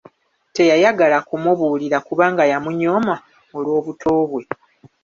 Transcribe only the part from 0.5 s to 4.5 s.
Teyayagala kumubuulira kubanga yamunyooma olw’obuto bwe.